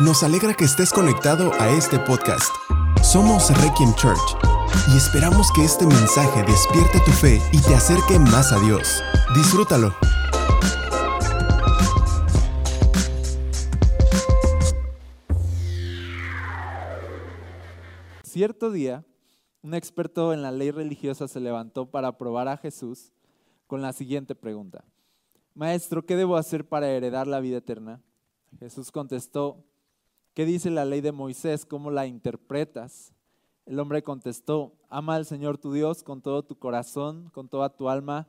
[0.00, 2.50] Nos alegra que estés conectado a este podcast.
[3.02, 4.34] Somos Requiem Church
[4.90, 9.02] y esperamos que este mensaje despierte tu fe y te acerque más a Dios.
[9.36, 9.92] Disfrútalo.
[18.22, 19.04] Cierto día,
[19.60, 23.12] un experto en la ley religiosa se levantó para probar a Jesús
[23.66, 24.82] con la siguiente pregunta.
[25.52, 28.00] Maestro, ¿qué debo hacer para heredar la vida eterna?
[28.58, 29.62] Jesús contestó,
[30.34, 31.64] ¿qué dice la ley de Moisés?
[31.64, 33.12] ¿Cómo la interpretas?
[33.66, 37.88] El hombre contestó, ama al Señor tu Dios con todo tu corazón, con toda tu
[37.88, 38.28] alma,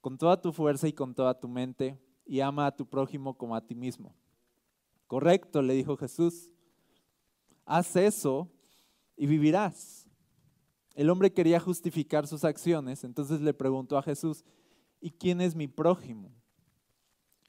[0.00, 3.56] con toda tu fuerza y con toda tu mente, y ama a tu prójimo como
[3.56, 4.14] a ti mismo.
[5.06, 6.50] Correcto, le dijo Jesús,
[7.64, 8.50] haz eso
[9.16, 10.08] y vivirás.
[10.94, 14.44] El hombre quería justificar sus acciones, entonces le preguntó a Jesús,
[15.00, 16.30] ¿y quién es mi prójimo?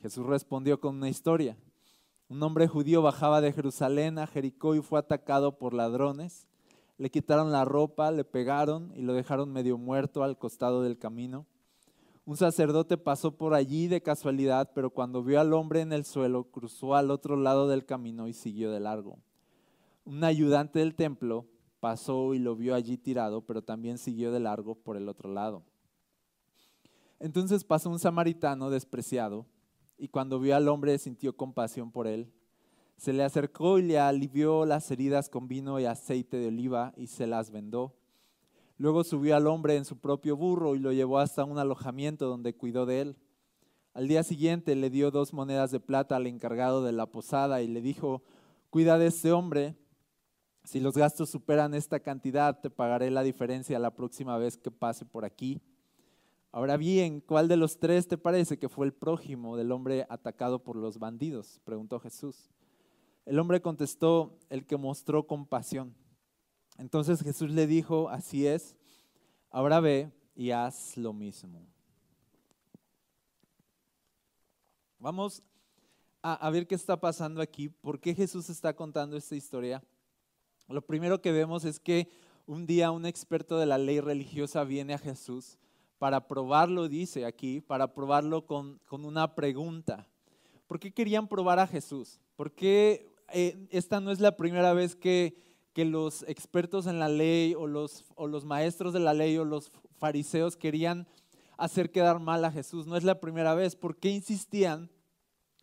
[0.02, 1.58] Jesús respondió con una historia.
[2.34, 6.48] Un hombre judío bajaba de Jerusalén a Jericó y fue atacado por ladrones.
[6.98, 11.46] Le quitaron la ropa, le pegaron y lo dejaron medio muerto al costado del camino.
[12.26, 16.46] Un sacerdote pasó por allí de casualidad, pero cuando vio al hombre en el suelo,
[16.46, 19.20] cruzó al otro lado del camino y siguió de largo.
[20.04, 21.46] Un ayudante del templo
[21.80, 25.62] pasó y lo vio allí tirado, pero también siguió de largo por el otro lado.
[27.20, 29.46] Entonces pasó un samaritano despreciado
[29.98, 32.32] y cuando vio al hombre sintió compasión por él.
[32.98, 37.08] Se le acercó y le alivió las heridas con vino y aceite de oliva y
[37.08, 37.96] se las vendó.
[38.78, 42.56] Luego subió al hombre en su propio burro y lo llevó hasta un alojamiento donde
[42.56, 43.18] cuidó de él.
[43.94, 47.68] Al día siguiente le dio dos monedas de plata al encargado de la posada y
[47.68, 48.24] le dijo,
[48.70, 49.76] cuida de este hombre,
[50.64, 55.06] si los gastos superan esta cantidad, te pagaré la diferencia la próxima vez que pase
[55.06, 55.62] por aquí.
[56.56, 60.64] Ahora bien, ¿cuál de los tres te parece que fue el prójimo del hombre atacado
[60.64, 61.60] por los bandidos?
[61.64, 62.52] preguntó Jesús.
[63.26, 65.96] El hombre contestó, el que mostró compasión.
[66.78, 68.76] Entonces Jesús le dijo, así es,
[69.50, 71.66] ahora ve y haz lo mismo.
[75.00, 75.42] Vamos
[76.22, 79.84] a, a ver qué está pasando aquí, por qué Jesús está contando esta historia.
[80.68, 82.12] Lo primero que vemos es que
[82.46, 85.58] un día un experto de la ley religiosa viene a Jesús
[86.04, 90.06] para probarlo, dice aquí, para probarlo con, una pregunta.
[90.68, 92.20] ¿Por qué querían probar a Jesús?
[92.36, 95.34] ¿Por qué eh, esta no es la primera vez que,
[95.72, 99.46] que los expertos en la ley o los, o los maestros de la ley o
[99.46, 101.08] los fariseos querían
[101.56, 102.86] hacer quedar mal a Jesús?
[102.86, 103.78] No es la primera vez.
[103.78, 104.90] ¿Por qué insistían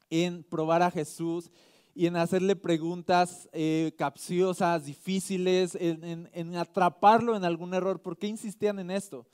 [0.08, 1.50] en probar a Jesús
[1.94, 8.00] y en hacerle preguntas eh, capciosas, difíciles, en, atraparlo en algún error.
[8.00, 9.26] ¿Por qué insistían en esto?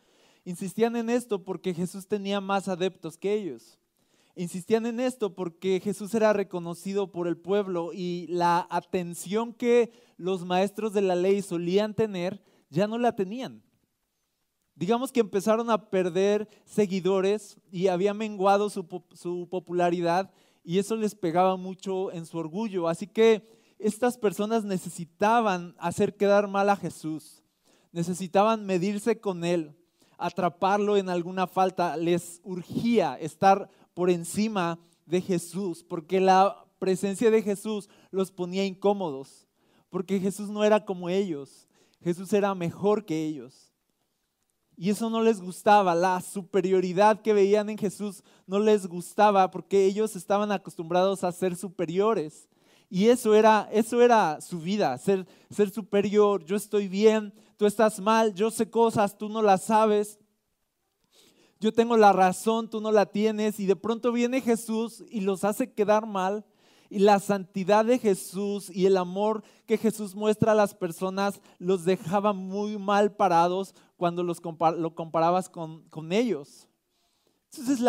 [0.46, 3.80] Insistían en esto porque Jesús tenía más adeptos que ellos.
[4.36, 10.44] Insistían en esto porque Jesús era reconocido por el pueblo y la atención que los
[10.44, 12.40] maestros de la ley solían tener
[12.70, 13.60] ya no la tenían.
[14.76, 20.30] Digamos que empezaron a perder seguidores y había menguado su, su popularidad
[20.62, 22.86] y eso les pegaba mucho en su orgullo.
[22.86, 23.48] Así que
[23.80, 27.42] estas personas necesitaban hacer quedar mal a Jesús,
[27.90, 29.74] necesitaban medirse con Él,
[30.18, 37.42] atraparlo en alguna falta, les urgía estar por encima de Jesús, porque la presencia de
[37.42, 39.46] Jesús los ponía incómodos,
[39.90, 41.68] porque Jesús no era como ellos,
[42.02, 43.72] Jesús era mejor que ellos.
[44.76, 49.86] Y eso no les gustaba, la superioridad que veían en Jesús no les gustaba porque
[49.86, 52.46] ellos estaban acostumbrados a ser superiores.
[52.90, 56.44] Y eso era, eso era su vida, ser, ser superior.
[56.44, 60.18] Yo estoy bien, tú estás mal, yo sé cosas, tú no las sabes.
[61.58, 63.58] Yo tengo la razón, tú no la tienes.
[63.60, 66.44] Y de pronto viene Jesús y los hace quedar mal
[66.88, 71.84] y la santidad de Jesús y el amor que Jesús muestra a las personas los
[71.84, 74.40] dejaba muy mal parados cuando los
[74.76, 76.68] lo comparabas con, con ellos.
[77.50, 77.84] Entonces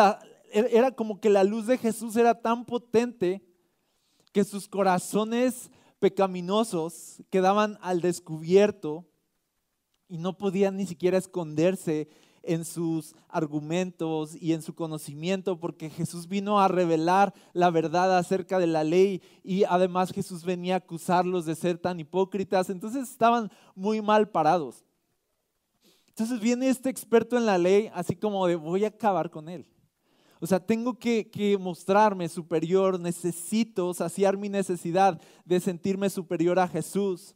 [0.52, 3.44] er, era como que la luz de Jesús era tan potente
[4.32, 5.70] que sus corazones
[6.00, 9.06] pecaminosos quedaban al descubierto
[10.08, 12.08] y no podían ni siquiera esconderse
[12.44, 18.58] en sus argumentos y en su conocimiento, porque Jesús vino a revelar la verdad acerca
[18.58, 23.52] de la ley y además Jesús venía a acusarlos de ser tan hipócritas, entonces estaban
[23.76, 24.86] muy mal parados.
[26.08, 29.68] Entonces viene este experto en la ley, así como de voy a acabar con él.
[30.40, 36.68] O sea, tengo que, que, mostrarme superior, necesito saciar mi necesidad de sentirme superior a
[36.68, 37.36] Jesús.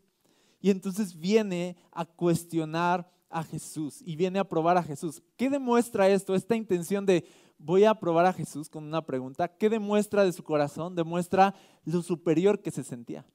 [0.62, 5.24] Y entonces viene a cuestionar a Jesús y viene a probar a Jesús.
[5.38, 6.36] ¿Qué demuestra esto?
[6.36, 7.26] Esta intención de
[7.58, 9.48] voy a probar a Jesús con una pregunta.
[9.48, 10.96] ¿Qué demuestra de su corazón?
[10.96, 11.56] Demuestra
[11.86, 13.26] lo superior que se sentía.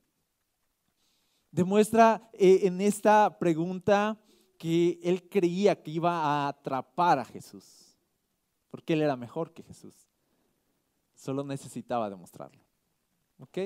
[1.51, 4.21] Demuestra eh, en esta pregunta
[4.59, 7.97] que él creía que iba a atrapar a Jesús,
[8.69, 9.95] porque él era mejor que Jesús.
[11.15, 12.63] Solo necesitaba demostrarlo.
[13.39, 13.59] ¿Ok?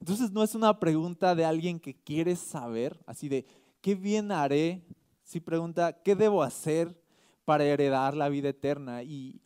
[0.00, 3.46] Entonces no es una pregunta de alguien que quiere saber, así de,
[3.80, 4.84] ¿qué bien haré?
[5.22, 7.00] Si pregunta, ¿qué debo hacer
[7.44, 9.02] para heredar la vida eterna?
[9.02, 9.40] Y,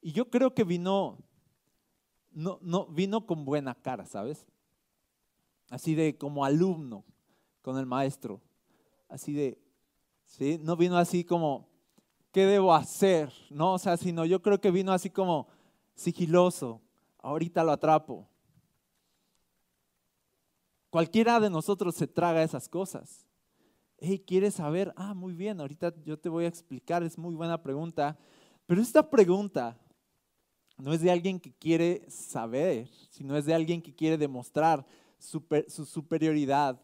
[0.00, 1.18] y yo creo que vino,
[2.32, 4.46] no, no, vino con buena cara, ¿sabes?
[5.70, 7.04] Así de como alumno
[7.62, 8.40] con el maestro.
[9.08, 9.58] Así de,
[10.24, 10.58] ¿sí?
[10.62, 11.68] No vino así como,
[12.32, 13.32] ¿qué debo hacer?
[13.50, 15.48] No, o sea, sino yo creo que vino así como
[15.94, 16.80] sigiloso.
[17.18, 18.28] Ahorita lo atrapo.
[20.90, 23.26] Cualquiera de nosotros se traga esas cosas.
[23.98, 24.92] Hey, ¿quieres saber?
[24.96, 28.18] Ah, muy bien, ahorita yo te voy a explicar, es muy buena pregunta.
[28.66, 29.76] Pero esta pregunta
[30.76, 34.86] no es de alguien que quiere saber, sino es de alguien que quiere demostrar
[35.18, 36.80] su superioridad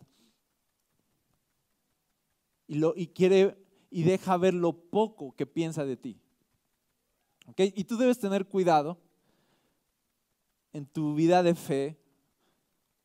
[2.66, 3.56] y, lo, quiere
[3.90, 6.20] y deja ver lo poco que piensa de ti.
[7.56, 8.98] Y tú debes tener cuidado
[10.72, 12.03] en tu vida de fe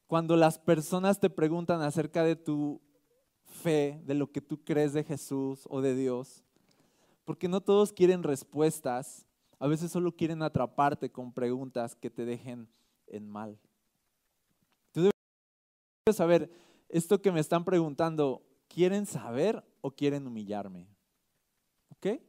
[0.10, 2.82] cuando las personas te preguntan acerca de tu
[3.44, 6.44] fe, de lo que tú crees de Jesús o de Dios,
[7.26, 9.28] porque no todos quieren respuestas,
[9.60, 12.68] a veces solo quieren atraparte con preguntas que te dejen
[13.06, 13.60] en mal.
[14.92, 16.50] Tú debes saber,
[16.90, 20.88] esto que me están preguntando, ¿quieren saber o quieren humillarme?
[21.92, 22.20] ¿Ok?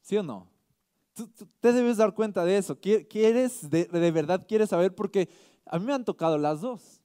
[0.00, 0.48] ¿Sí o no?
[1.12, 1.28] Tú,
[1.60, 2.78] te debes dar cuenta de eso.
[2.80, 4.94] ¿Quieres, de, verdad quieres saber?
[4.94, 5.28] Porque
[5.66, 7.00] a mí me han tocado las dos.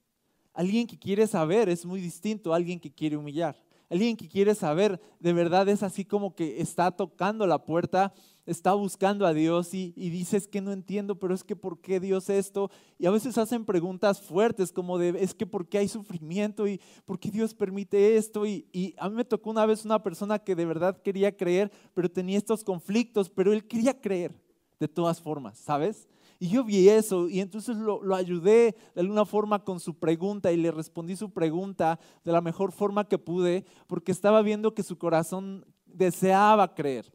[0.52, 3.56] Alguien que quiere saber es muy distinto a alguien que quiere humillar.
[3.90, 8.12] Alguien que quiere saber de verdad es así como que está tocando la puerta,
[8.44, 12.28] está buscando a Dios y, dices que no entiendo, pero es que ¿por qué Dios
[12.28, 12.70] esto?
[12.98, 16.66] Y a veces hacen preguntas fuertes como de, es que ¿por qué hay sufrimiento?
[16.66, 18.44] ¿Y por qué Dios permite esto?
[18.44, 21.70] Y, y a mí me tocó una vez una persona que de verdad quería creer,
[21.94, 24.34] pero tenía estos conflictos, pero él quería creer
[24.78, 26.08] de todas formas, ¿sabes?
[26.40, 30.56] Y yo vi eso y entonces lo, ayudé de alguna forma con su pregunta y
[30.56, 34.96] le respondí su pregunta de la mejor forma que pude porque estaba viendo que su
[34.98, 37.12] corazón deseaba creer.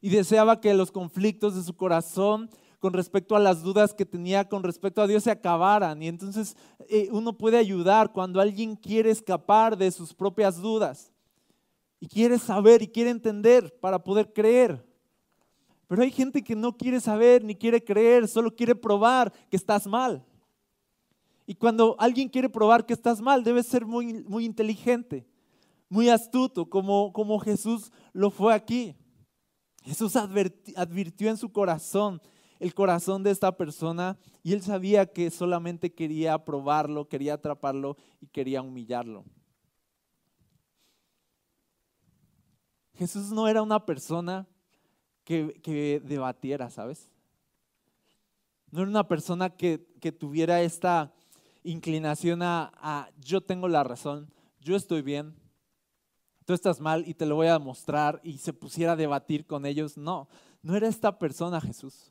[0.00, 2.48] Y deseaba que los conflictos de su corazón
[2.78, 6.00] con respecto a las dudas que tenía con respecto a Dios se acabaran.
[6.00, 6.56] Y entonces
[6.88, 11.10] eh, uno puede ayudar cuando alguien quiere escapar de sus propias dudas
[11.98, 14.87] y quiere saber y quiere entender para poder creer.
[15.88, 19.86] Pero hay gente que no quiere saber ni quiere creer, solo quiere probar que estás
[19.86, 20.24] mal.
[21.46, 25.26] Y cuando alguien quiere probar que estás mal, debes ser muy, muy inteligente,
[25.88, 28.94] muy astuto, como, como Jesús lo fue aquí.
[29.82, 32.20] Jesús advirtió en su corazón,
[32.60, 38.26] el corazón de esta persona, y él sabía que solamente quería probarlo, quería atraparlo y
[38.26, 39.24] quería humillarlo.
[42.92, 44.46] Jesús no era una persona
[45.28, 47.10] que, debatiera, ¿sabes?
[48.70, 49.78] No era una persona que,
[50.18, 51.12] tuviera esta
[51.62, 55.34] inclinación a, yo tengo la razón, yo estoy bien,
[56.46, 59.66] tú estás mal y te lo voy a mostrar y se pusiera a debatir con
[59.66, 59.98] ellos.
[59.98, 60.28] No,
[60.62, 62.10] no era esta persona Jesús.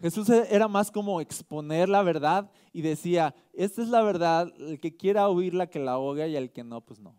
[0.00, 4.80] Jesús e, era más como exponer la verdad y decía, esta es la verdad, el
[4.80, 7.14] que quiera oírla que la oiga y el que no, pues no.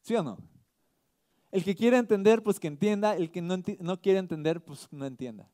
[0.00, 0.38] ¿Sí o no?
[1.52, 3.14] El que quiere entender, pues que entienda.
[3.14, 5.48] El que no, no quiere entender, pues no entienda.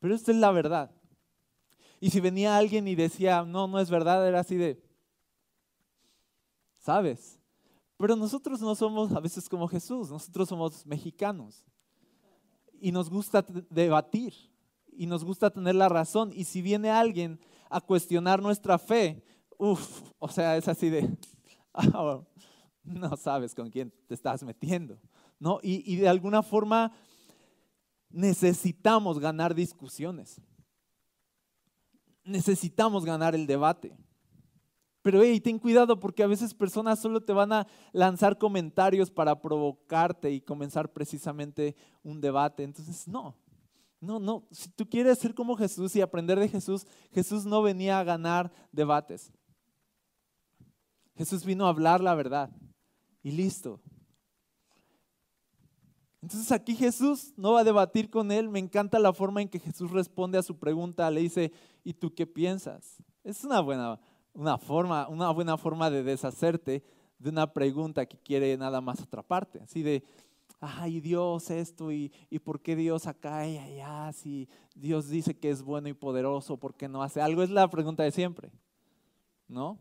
[0.00, 0.90] Pero esta es la verdad.
[2.00, 4.82] Y si venía alguien y decía, no, no es verdad, era así de,
[6.80, 7.38] ¿sabes?
[7.96, 11.64] Pero nosotros no somos a veces como Jesús, nosotros somos mexicanos.
[12.80, 14.34] Y nos gusta debatir,
[14.90, 16.32] y nos gusta tener la razón.
[16.34, 17.38] Y si viene alguien
[17.70, 19.22] a cuestionar nuestra fe,
[19.56, 21.08] uff, o sea, es así de,
[21.74, 22.20] ah,
[22.82, 24.98] no sabes con quién te estás metiendo.
[25.42, 25.58] ¿No?
[25.60, 26.92] Y, de alguna forma
[28.10, 30.40] necesitamos ganar discusiones.
[32.22, 33.92] Necesitamos ganar el debate.
[35.02, 39.40] Pero hey, ten cuidado porque a veces personas solo te van a lanzar comentarios para
[39.40, 42.62] provocarte y comenzar precisamente un debate.
[42.62, 43.34] Entonces, no,
[44.00, 44.46] no, no.
[44.52, 48.52] Si tú quieres ser como Jesús y aprender de Jesús, Jesús no venía a ganar
[48.70, 49.32] debates.
[51.16, 52.48] Jesús vino a hablar la verdad.
[53.24, 53.80] Y listo.
[56.22, 58.48] Entonces aquí Jesús no va a debatir con él.
[58.48, 61.10] Me encanta la forma en que Jesús responde a su pregunta.
[61.10, 61.52] Le dice,
[61.82, 63.02] ¿y tú qué piensas?
[63.24, 64.00] Es una buena,
[64.32, 66.84] una forma, una buena forma de deshacerte
[67.18, 69.60] de una pregunta que quiere nada más atraparte.
[69.60, 70.04] Así de,
[70.60, 75.50] ay Dios esto y, y por qué Dios acá y allá, si Dios dice que
[75.50, 77.42] es bueno y poderoso, ¿por qué no hace algo?
[77.42, 78.52] Es la pregunta de siempre,
[79.48, 79.78] ¿no?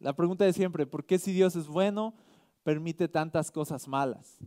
[0.00, 2.14] La pregunta de siempre, ¿por qué si Dios es bueno
[2.64, 4.38] permite tantas cosas malas?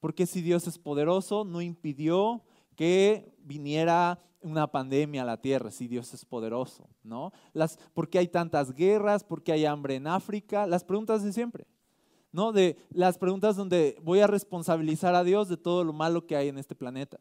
[0.00, 2.42] ¿Por qué si Dios es poderoso no impidió
[2.76, 6.88] que viniera una pandemia a la tierra si Dios es poderoso?
[7.02, 7.32] ¿no?
[7.52, 9.24] Las, ¿Por qué hay tantas guerras?
[9.24, 10.66] ¿Por qué hay hambre en África?
[10.66, 11.66] Las preguntas de siempre.
[12.32, 12.52] ¿no?
[12.52, 16.48] De las preguntas donde voy a responsabilizar a Dios de todo lo malo que hay
[16.48, 17.18] en este planeta.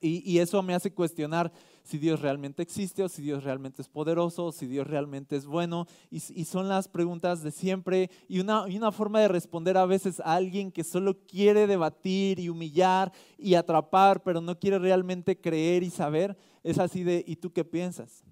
[0.00, 4.46] Y, eso me hace cuestionar si Dios realmente existe o si Dios realmente es poderoso
[4.46, 5.86] o si Dios realmente es bueno.
[6.10, 10.20] Y, son las preguntas de siempre y una, y una forma de responder a veces
[10.20, 15.82] a alguien que solo quiere debatir y humillar y atrapar, pero no quiere realmente creer
[15.82, 16.36] y saber.
[16.62, 18.24] Es así de, ¿y tú qué piensas?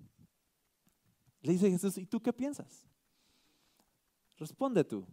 [1.42, 2.86] Le dice Jesús, ¿y tú qué piensas?
[4.36, 5.04] Responde tú.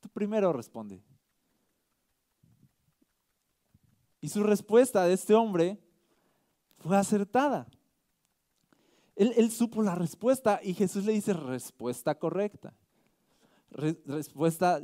[0.00, 1.02] Tú primero responde.
[4.24, 5.78] Y su respuesta de este hombre
[6.78, 7.68] fue acertada.
[9.16, 12.72] Él, supo la respuesta y Jesús le dice respuesta correcta.
[13.68, 14.80] respuesta,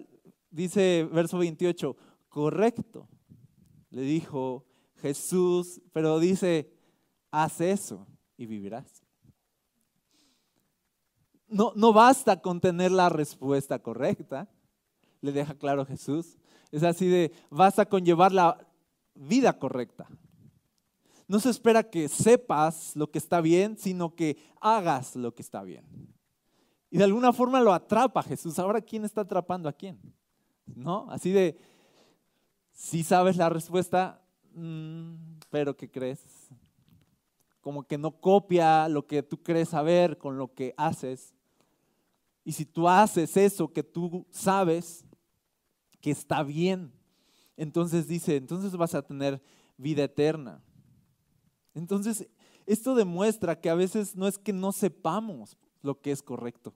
[0.50, 1.96] dice verso 28,
[2.28, 3.08] correcto.
[3.88, 4.66] Le dijo
[4.96, 6.70] Jesús, pero dice,
[7.30, 8.06] haz eso
[8.36, 9.02] y vivirás.
[11.48, 14.50] No, no basta con tener la respuesta correcta,
[15.22, 16.36] le deja claro Jesús.
[16.70, 18.69] Es así de, basta con llevar la,
[19.14, 20.08] vida correcta.
[21.28, 25.62] No se espera que sepas lo que está bien, sino que hagas lo que está
[25.62, 25.84] bien.
[26.90, 28.58] Y de alguna forma lo atrapa Jesús.
[28.58, 30.00] Ahora, ¿quién está atrapando a quién?
[30.66, 31.08] ¿No?
[31.08, 31.56] Así de,
[32.72, 34.20] si sabes la respuesta,
[34.54, 35.14] mm,
[35.50, 36.20] pero ¿qué crees?
[37.60, 41.34] Como que no copia lo que tú crees saber con lo que haces.
[42.42, 45.04] Y si tú haces eso que tú sabes
[46.00, 46.92] que está bien,
[47.56, 49.42] entonces dice, entonces vas a tener
[49.76, 50.62] vida eterna.
[51.74, 52.28] Entonces,
[52.66, 56.72] esto demuestra que a veces no es que no sepamos lo que es correcto.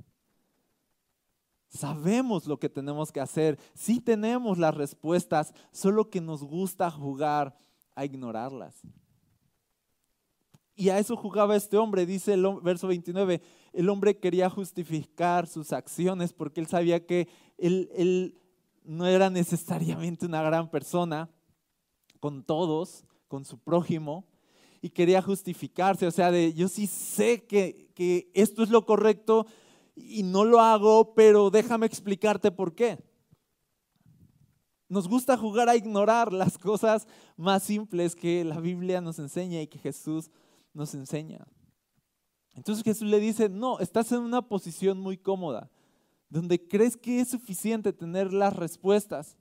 [1.68, 7.56] Sabemos lo que tenemos que hacer, sí tenemos las respuestas, solo que nos gusta jugar
[7.94, 8.80] a ignorarlas.
[10.76, 13.40] Y a eso jugaba este hombre, dice el verso 29,
[13.72, 17.28] el hombre quería justificar sus acciones porque él sabía que
[17.58, 18.40] él, él
[18.84, 21.30] no era necesariamente una gran persona
[22.20, 24.26] con todos, con su prójimo,
[24.80, 29.46] y quería justificarse, o sea, de yo sí sé que, que esto es lo correcto
[29.96, 32.98] y no lo hago, pero déjame explicarte por qué.
[34.88, 39.66] Nos gusta jugar a ignorar las cosas más simples que la Biblia nos enseña y
[39.66, 40.30] que Jesús
[40.74, 41.46] nos enseña.
[42.54, 45.70] Entonces Jesús le dice, no, estás en una posición muy cómoda
[46.34, 49.36] donde crees que es suficiente tener las respuestas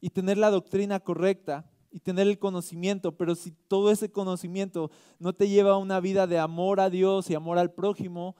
[0.00, 5.32] y tener la doctrina correcta y tener el conocimiento, pero si todo ese conocimiento no
[5.32, 8.36] te lleva a una vida de amor a Dios y amor al prójimo,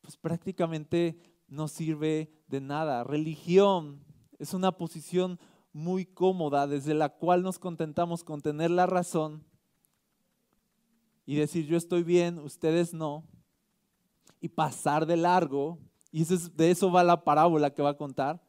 [0.00, 3.04] pues prácticamente no sirve de nada.
[3.04, 4.02] Religión
[4.38, 5.38] es una posición
[5.74, 9.44] muy cómoda desde la cual nos contentamos con tener la razón
[11.26, 13.26] y decir yo estoy bien, ustedes no,
[14.40, 15.78] y pasar de largo
[16.16, 18.40] y de eso va la parábola que va a contar.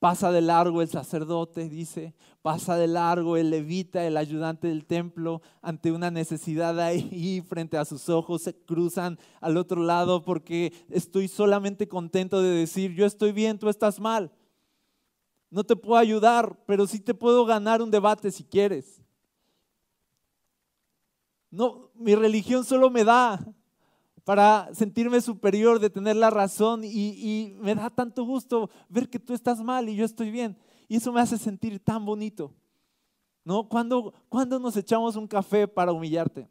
[0.00, 5.42] Pasa de largo el sacerdote, dice, pasa de largo el levita, el ayudante del templo,
[5.62, 11.28] ante una necesidad ahí frente a sus ojos, se cruzan al otro lado porque estoy
[11.28, 14.32] solamente contento de decir, yo estoy bien, tú estás mal.
[15.50, 19.00] No te puedo ayudar, pero sí te puedo ganar un debate si quieres.
[21.48, 23.38] No, mi religión solo me da
[24.26, 29.32] para sentirme superior, de tener la razón y, me da tanto gusto ver que tú
[29.32, 30.58] estás mal y yo estoy bien.
[30.88, 32.52] Y eso me hace sentir tan bonito.
[33.44, 33.68] ¿No?
[33.68, 36.48] ¿Cuándo, cuando nos echamos un café para humillarte?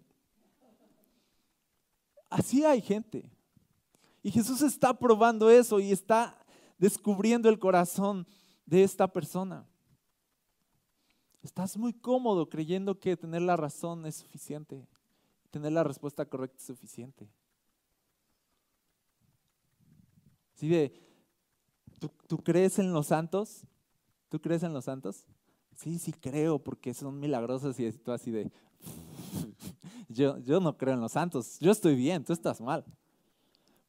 [2.30, 3.30] Así hay gente.
[4.24, 6.34] Y Jesús está probando eso y está
[6.78, 8.26] descubriendo el corazón
[8.66, 9.68] de esta persona.
[11.44, 14.88] Estás muy cómodo creyendo que tener la razón es suficiente,
[15.52, 17.30] tener la respuesta correcta es suficiente.
[20.56, 20.94] ¿Sí de,
[22.28, 23.64] ¿tú, crees en los santos?
[24.30, 25.26] ¿Tú crees en los santos?
[25.76, 28.52] Sí, sí creo, porque son milagrosos y tú así de,
[30.10, 32.86] yo, yo no creo en los santos, yo estoy bien, tú estás mal.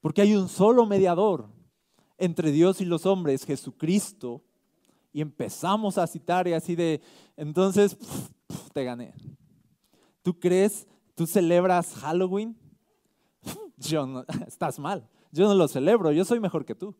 [0.00, 1.49] Porque hay un solo mediador
[2.18, 4.42] entre Dios y los hombres, Jesucristo,
[5.12, 7.00] y empezamos a citar y así de,
[7.37, 7.96] entonces,
[8.73, 9.14] te gané.
[10.23, 12.56] ¿Tú crees, tú celebras Halloween?
[13.76, 15.08] Yo no, estás mal.
[15.37, 16.95] Yo no lo celebro, yo soy mejor que tú.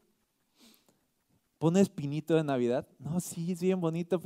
[1.59, 2.87] ¿Pones pinito de Navidad?
[2.99, 4.21] No, sí, es bien bonito.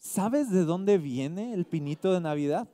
[0.00, 2.68] ¿Sabes de dónde viene el pinito de Navidad?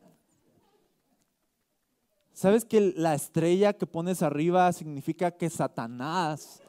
[2.33, 6.63] ¿Sabes que la estrella que pones arriba significa que Satanás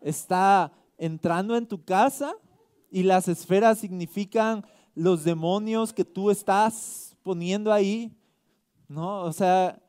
[0.00, 2.32] está entrando en tu casa
[2.92, 4.64] y las esferas significan
[4.94, 8.16] los demonios que tú estás poniendo ahí?
[8.86, 9.82] No, o sea,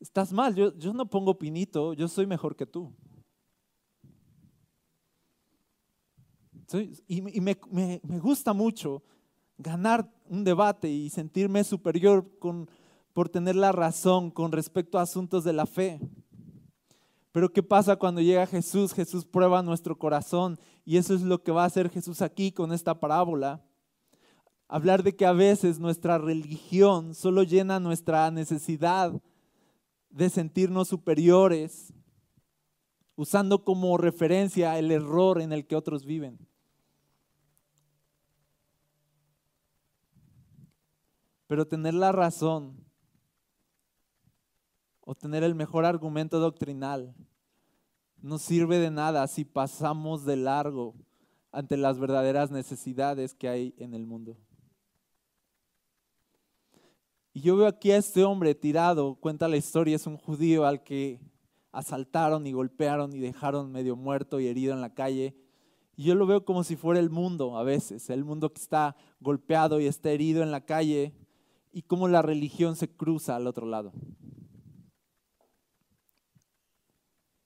[0.00, 0.54] estás mal.
[0.54, 2.92] Yo, yo no pongo pinito, yo soy mejor que tú.
[7.08, 9.02] y, me, me, gusta mucho
[9.58, 12.70] ganar un debate y sentirme superior con,
[13.12, 16.00] por tener la razón con respecto a asuntos de la fe.
[17.32, 18.92] Pero ¿qué pasa cuando llega Jesús?
[18.92, 22.72] Jesús prueba nuestro corazón y eso es lo que va a hacer Jesús aquí con
[22.72, 23.64] esta parábola.
[24.68, 29.20] Hablar de que a veces nuestra religión solo llena nuestra necesidad
[30.10, 31.92] de sentirnos superiores,
[33.16, 36.38] usando como referencia el error en el que otros viven.
[41.46, 42.84] Pero tener la razón
[45.00, 47.14] o tener el mejor argumento doctrinal
[48.22, 50.94] no sirve de nada si pasamos de largo
[51.52, 54.36] ante las verdaderas necesidades que hay en el mundo.
[57.32, 60.82] Y yo veo aquí a este hombre tirado, cuenta la historia, es un judío al
[60.82, 61.20] que
[61.72, 65.36] asaltaron y golpearon y dejaron medio muerto y herido en la calle.
[65.96, 68.96] Y yo lo veo como si fuera el mundo a veces, el mundo que está
[69.20, 71.14] golpeado y está herido en la calle
[71.72, 73.92] y cómo la religión se cruza al otro lado.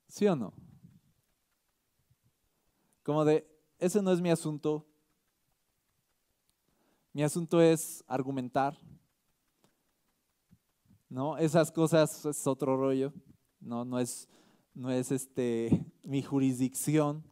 [0.09, 0.55] ¿Sí o no?
[3.03, 3.47] Como de,
[3.79, 4.87] ese no es mi asunto.
[7.13, 8.79] Mi asunto es argumentar.
[11.15, 11.39] ¿No?
[11.39, 13.13] Esas cosas es otro rollo.
[13.61, 14.29] No, no es,
[14.75, 17.23] no es este, mi jurisdicción.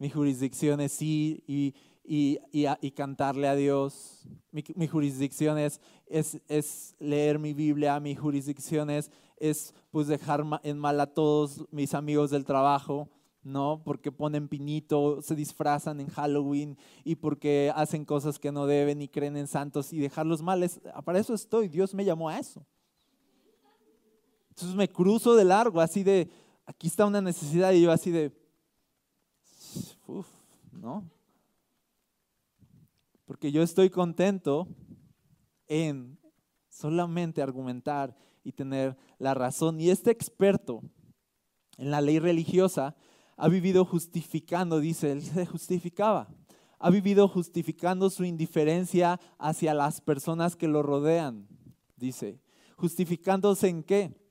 [0.00, 1.72] Mi jurisdicción es ir y
[2.04, 4.26] y, y, cantarle a Dios.
[4.50, 9.08] Mi, jurisdicción es, es, leer mi Biblia, mi jurisdicción es,
[9.92, 13.08] pues dejar en mal a todos mis amigos del trabajo,
[13.44, 13.82] ¿no?
[13.84, 19.06] Porque ponen pinito, se disfrazan en Halloween y porque hacen cosas que no deben y
[19.06, 20.68] creen en santos y dejarlos mal.
[21.04, 22.66] para eso estoy, Dios me llamó a eso.
[24.52, 26.30] Entonces me cruzo de largo, así de,
[26.66, 28.30] aquí está una necesidad y yo así de,
[30.06, 30.28] uff,
[30.70, 31.10] ¿no?
[33.24, 34.68] Porque yo estoy contento
[35.68, 36.18] en
[36.68, 39.80] solamente argumentar y tener la razón.
[39.80, 40.82] Y este experto
[41.78, 42.94] en la ley religiosa
[43.38, 46.28] ha vivido justificando, dice, él se justificaba.
[46.78, 51.48] Ha vivido justificando su indiferencia hacia las personas que lo rodean,
[51.96, 52.38] dice.
[52.76, 54.21] ¿Justificándose en qué?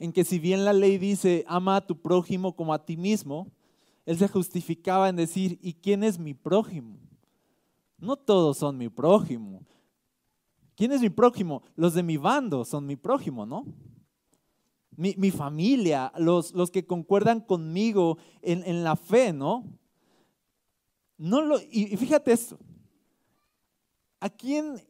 [0.00, 3.52] En que si bien la ley dice, ama a tu prójimo como a ti mismo,
[4.06, 6.98] él se justificaba en decir, ¿y quién es mi prójimo?
[7.98, 9.62] No todos son mi prójimo.
[10.74, 11.62] ¿Quién es mi prójimo?
[11.76, 13.66] Los de mi bando son mi prójimo, ¿no?
[14.96, 19.64] Mi, familia, los, los, que concuerdan conmigo en, la fe, ¿no?
[21.16, 22.58] no lo, y, fíjate esto.
[24.18, 24.82] ¿A quién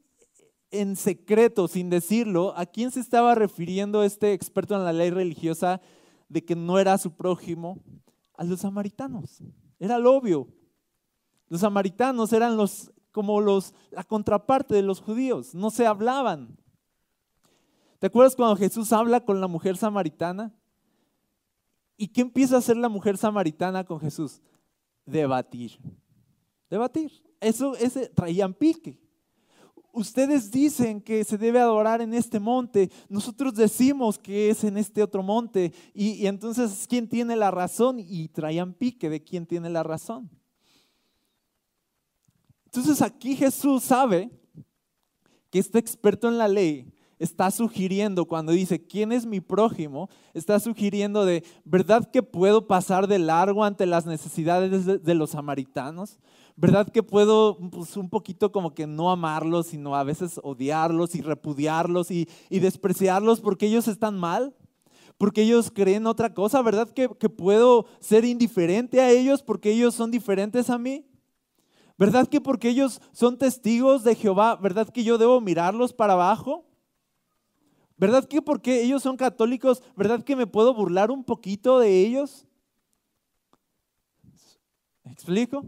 [0.71, 5.81] en secreto, sin decirlo, a quién se estaba refiriendo este experto en la ley religiosa
[6.29, 7.83] de que no era su prójimo?
[8.35, 9.43] A los samaritanos.
[9.79, 10.49] Era lo obvio.
[11.49, 16.57] Los samaritanos eran los como los, la contraparte de los judíos, no se hablaban.
[17.99, 20.55] ¿Te acuerdas cuando Jesús habla con la mujer samaritana?
[21.97, 24.41] ¿Y qué empieza a hacer la mujer samaritana con Jesús?
[25.05, 25.79] Debatir.
[26.71, 27.13] Debatir.
[27.41, 28.99] Eso ese, traían pique.
[29.93, 35.03] Ustedes dicen que se debe adorar en este monte, nosotros decimos que es en este
[35.03, 35.73] otro monte.
[35.95, 37.99] Y, entonces, ¿quién tiene la razón?
[37.99, 40.31] Y traían pique de quién tiene la razón.
[42.67, 44.31] Entonces aquí Jesús sabe
[45.51, 50.09] que este experto en la ley está sugiriendo, cuando dice, ¿quién es mi prójimo?
[50.33, 56.19] Está sugiriendo de, ¿verdad que puedo pasar de largo ante las necesidades de, los samaritanos?
[56.61, 61.23] ¿Verdad que puedo pues, un poquito como que no amarlos, sino a veces odiarlos y
[61.23, 64.55] repudiarlos y, despreciarlos porque ellos están mal?
[65.17, 69.95] Porque ellos creen otra cosa, ¿verdad que, que puedo ser indiferente a ellos porque ellos
[69.95, 71.07] son diferentes a mí?
[71.97, 76.67] ¿Verdad que porque ellos son testigos de Jehová, verdad que yo debo mirarlos para abajo?
[77.97, 82.45] ¿Verdad que porque ellos son católicos, verdad que me puedo burlar un poquito de ellos?
[85.05, 85.65] ¿Me explico?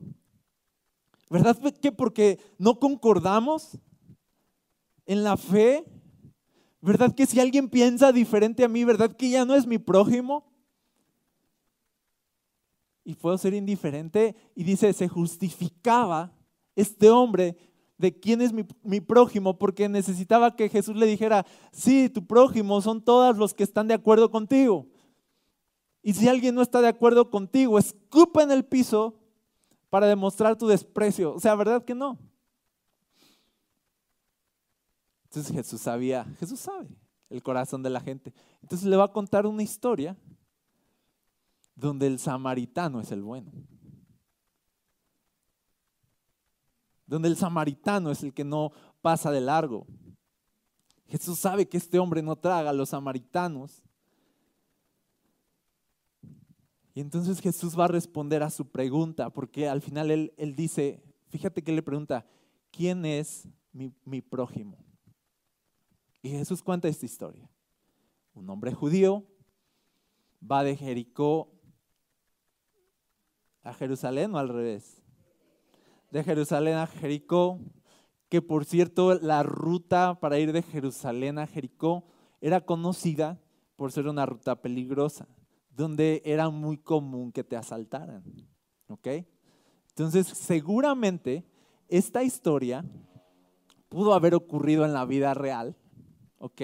[1.32, 3.78] ¿Verdad que porque no concordamos
[5.06, 5.84] en la fe?
[6.80, 10.52] ¿Verdad que si alguien piensa diferente a mí, verdad que ya no es mi prójimo?
[13.04, 14.34] y puedo ser indiferente.
[14.54, 16.32] Y dice, se justificaba
[16.76, 17.56] este hombre
[17.98, 22.80] de quién es mi, mi, prójimo porque necesitaba que Jesús le dijera, sí, tu prójimo
[22.80, 24.86] son todos los que están de acuerdo contigo.
[26.02, 29.21] Y si alguien no está de acuerdo contigo, escupa en el piso
[29.92, 31.34] para demostrar tu desprecio.
[31.34, 32.18] O sea, ¿verdad que no?
[35.24, 36.88] Entonces Jesús sabía, Jesús sabe
[37.28, 38.32] el corazón de la gente.
[38.62, 40.16] Entonces le va a contar una historia
[41.74, 43.52] donde el samaritano es el bueno.
[47.04, 49.86] Donde el samaritano es el que no pasa de largo.
[51.06, 53.82] Jesús sabe que este hombre no traga a los samaritanos.
[56.94, 61.62] Y entonces Jesús va a responder a su pregunta, porque al final él, dice, fíjate
[61.62, 62.26] que le pregunta,
[62.70, 64.76] ¿quién es mi, mi prójimo?
[66.22, 67.50] Y Jesús cuenta esta historia.
[68.34, 69.24] Un hombre judío
[70.50, 71.50] va de Jericó
[73.62, 75.02] a Jerusalén o al revés.
[76.10, 77.58] De Jerusalén a Jericó,
[78.28, 82.04] que por cierto la ruta para ir de Jerusalén a Jericó
[82.40, 83.40] era conocida
[83.76, 85.26] por ser una ruta peligrosa,
[85.74, 88.22] donde era muy común que te asaltaran.
[88.88, 89.08] ¿Ok?
[89.88, 91.44] Entonces, seguramente
[91.88, 92.84] esta historia
[93.88, 95.76] pudo haber ocurrido en la vida real,
[96.38, 96.62] ¿ok?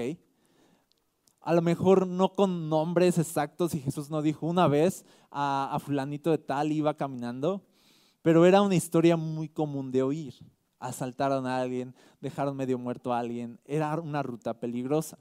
[1.43, 6.31] A lo mejor no con nombres exactos y Jesús no dijo una vez a, fulanito
[6.31, 7.67] de tal iba caminando,
[8.23, 10.35] pero era una historia muy común de oír.
[10.79, 15.19] Asaltaron a alguien, dejaron medio muerto a alguien, era una ruta peligrosa.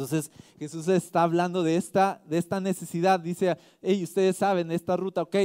[0.00, 3.20] Entonces Jesús está hablando de esta, de esta necesidad.
[3.20, 5.36] Dice, hey, ustedes saben, esta ruta, ok.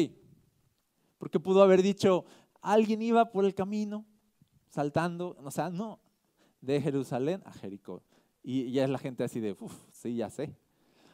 [1.17, 2.23] Porque pudo haber dicho,
[2.61, 4.05] alguien iba por el camino
[4.69, 5.99] saltando, o sea, no,
[6.61, 8.01] de Jerusalén a Jericó.
[8.43, 10.55] Y ya es la gente así de, uff, sí, ya sé.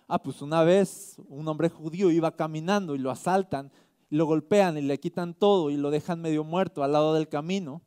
[0.07, 3.71] Ah, pues una vez un hombre judío iba caminando y lo asaltan,
[4.11, 7.81] lo golpean y le quitan todo y lo dejan medio muerto al lado del camino.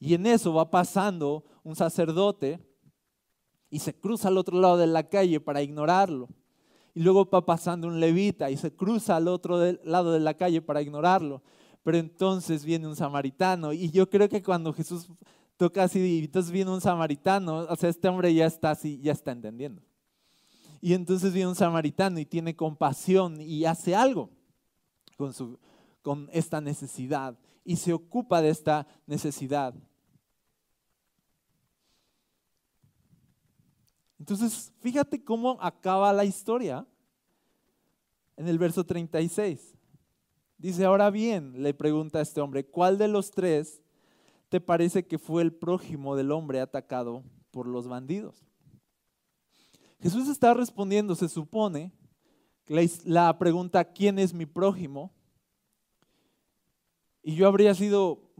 [0.00, 2.71] Y en eso va pasando un sacerdote
[3.72, 6.28] y se cruza al otro lado de la calle para ignorarlo.
[6.94, 10.60] Y luego va pasando un levita y se cruza al otro lado de la calle
[10.60, 11.42] para ignorarlo.
[11.82, 15.08] Pero entonces viene un samaritano y yo creo que cuando Jesús
[15.56, 19.12] toca así y entonces viene un samaritano, o sea, este hombre ya está así, ya
[19.12, 19.80] está entendiendo.
[20.82, 24.28] Y entonces viene un samaritano y tiene compasión y hace algo
[25.16, 25.58] con, su,
[26.02, 29.74] con esta necesidad y se ocupa de esta necesidad.
[34.22, 36.86] Entonces, fíjate cómo acaba la historia
[38.36, 39.74] en el verso 36.
[40.58, 43.82] Dice, ahora bien, le pregunta a este hombre, ¿cuál de los tres
[44.48, 48.44] te parece que fue el prójimo del hombre atacado por los bandidos?
[50.00, 51.90] Jesús está respondiendo, se supone,
[53.04, 55.12] la pregunta, ¿quién es mi prójimo?
[57.24, 58.30] Y yo habría sido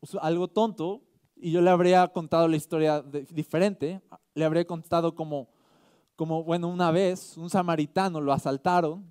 [0.00, 1.00] pues, algo tonto
[1.42, 4.00] y yo le habría contado la historia diferente.
[4.34, 5.48] Le habría contado como,
[6.16, 9.10] como, bueno, una vez un samaritano lo asaltaron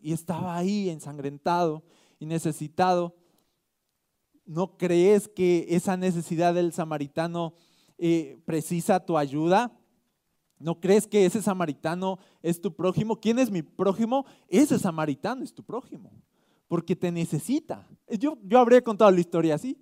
[0.00, 1.82] y estaba ahí ensangrentado
[2.18, 3.14] y necesitado,
[4.44, 7.54] ¿no crees que esa necesidad del samaritano
[7.98, 9.72] eh, precisa tu ayuda?
[10.58, 13.20] ¿No crees que ese samaritano es tu prójimo?
[13.20, 14.26] ¿Quién es mi prójimo?
[14.48, 16.10] Ese samaritano es tu prójimo,
[16.68, 17.88] porque te necesita.
[18.18, 19.78] Yo, yo habría contado la historia así.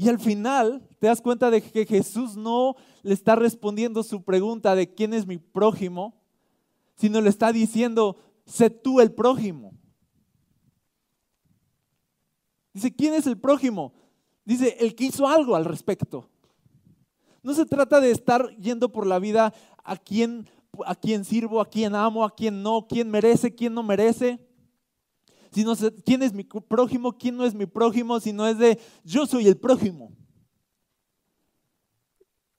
[0.00, 4.74] Y al final te das cuenta de que Jesús no le está respondiendo su pregunta
[4.74, 6.14] de quién es mi prójimo,
[6.96, 9.74] sino le está diciendo, sé tú el prójimo.
[12.72, 13.92] Dice, ¿quién es el prójimo?
[14.46, 16.30] Dice, el que hizo algo al respecto.
[17.42, 19.52] No se trata de estar yendo por la vida
[19.84, 20.48] a quién,
[20.86, 24.48] a quién sirvo, a quién amo, a quién no, quién merece, quién no merece.
[25.50, 29.48] Sino quién es mi prójimo, quién no es mi prójimo, sino es de yo soy
[29.48, 30.12] el prójimo.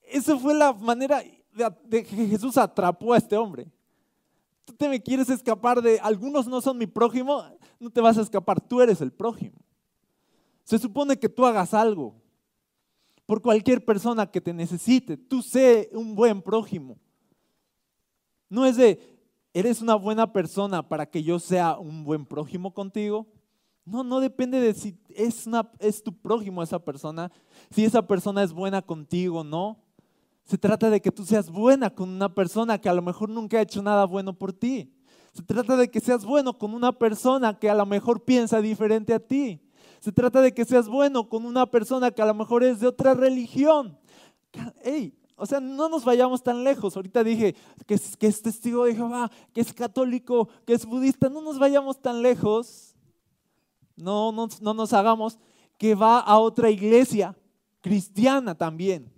[0.02, 1.22] Esa fue la manera
[1.84, 3.70] de que Jesús atrapó a este hombre
[4.64, 7.44] tú te me quieres escapar de algunos no son mi prójimo,
[7.80, 9.58] no te vas a escapar, tú eres el prójimo.
[10.64, 12.14] Se supone que tú hagas algo
[13.26, 16.98] por cualquier persona que te necesite, tú sé un buen prójimo.
[18.48, 19.00] No es de,
[19.54, 23.26] eres una buena persona para que yo sea un buen prójimo contigo.
[23.84, 25.70] No, no depende de si es, una,
[26.04, 27.30] tu prójimo esa persona,
[27.70, 29.78] si esa persona es buena contigo o no.
[30.44, 33.58] Se trata de que tú seas buena con una persona que a lo mejor nunca
[33.58, 34.92] ha hecho nada bueno por ti.
[35.32, 39.14] Se trata de que seas bueno con una persona que a lo mejor piensa diferente
[39.14, 39.60] a ti.
[40.00, 42.88] Se trata de que seas bueno con una persona que a lo mejor es de
[42.88, 43.98] otra religión.
[44.82, 46.94] Hey, o sea, no nos vayamos tan lejos.
[46.94, 51.28] Ahorita dije que es, que es testigo de Jehová, que es católico, que es budista.
[51.28, 52.94] No nos vayamos tan lejos.
[53.96, 55.40] No, no, no nos hagamos
[55.78, 57.36] que va a otra iglesia
[57.80, 59.12] cristiana también.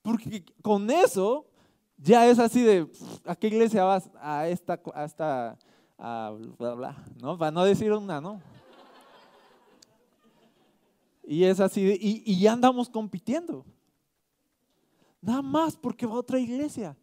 [0.00, 1.44] Porque con eso
[1.96, 2.88] ya es así de,
[3.24, 4.08] ¿a qué iglesia vas?
[4.20, 4.80] A esta,
[5.98, 7.36] a bla, bla, ¿no?
[7.36, 8.40] Para no decir una, ¿no?
[11.24, 13.66] Y es así, de, y ya andamos compitiendo.
[15.20, 16.96] Nada más porque va a otra iglesia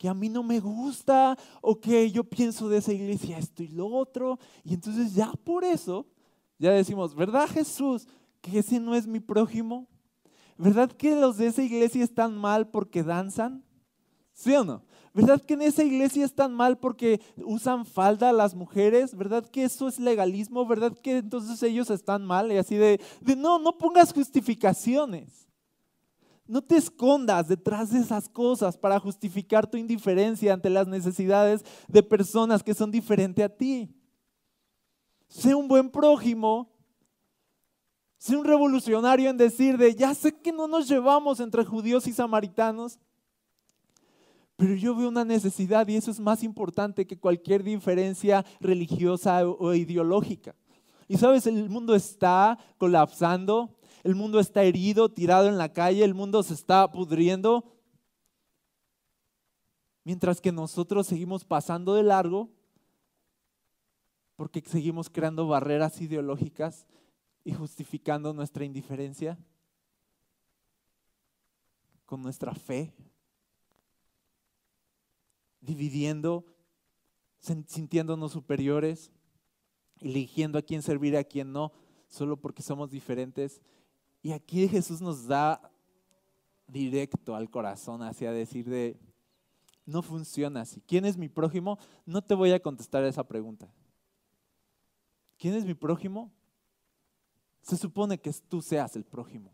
[0.00, 3.68] que a mí no me gusta o que yo pienso de esa iglesia esto y
[3.68, 4.38] lo otro.
[4.64, 6.06] Y entonces ya por eso,
[6.58, 8.08] ya decimos, ¿verdad Jesús
[8.40, 9.86] que ese no es mi prójimo?
[10.56, 13.62] ¿Verdad que los de esa iglesia están mal porque danzan?
[14.32, 14.82] ¿Sí o no?
[15.12, 19.14] ¿Verdad que en esa iglesia están mal porque usan falda las mujeres?
[19.14, 20.64] ¿Verdad que eso es legalismo?
[20.64, 22.50] ¿Verdad que entonces ellos están mal?
[22.50, 25.49] Y así de, de no, no pongas justificaciones.
[26.50, 32.02] No te escondas detrás de esas cosas para justificar tu indiferencia ante las necesidades de
[32.02, 33.88] personas que son diferentes a ti.
[35.28, 36.68] Sé un buen prójimo.
[38.18, 42.12] Sé un revolucionario en decir de, ya sé que no nos llevamos entre judíos y
[42.12, 42.98] samaritanos,
[44.56, 49.72] pero yo veo una necesidad y eso es más importante que cualquier diferencia religiosa o
[49.72, 50.56] ideológica.
[51.06, 56.14] Y sabes, el mundo está colapsando, el mundo está herido, tirado en la calle, el
[56.14, 57.76] mundo se está pudriendo.
[60.04, 62.50] Mientras que nosotros seguimos pasando de largo
[64.36, 66.86] porque seguimos creando barreras ideológicas
[67.44, 69.38] y justificando nuestra indiferencia
[72.06, 72.94] con nuestra fe,
[75.60, 76.46] dividiendo,
[77.38, 79.12] sintiéndonos superiores,
[80.00, 81.72] eligiendo a quién servir y a quién no,
[82.08, 83.60] solo porque somos diferentes
[84.22, 85.60] y aquí Jesús nos da
[86.66, 88.98] directo al corazón hacia decir de,
[89.86, 90.82] no funciona así.
[90.86, 91.78] ¿Quién es mi prójimo?
[92.04, 93.72] No te voy a contestar esa pregunta.
[95.38, 96.30] ¿Quién es mi prójimo?
[97.62, 99.50] Se supone que tú seas el prójimo.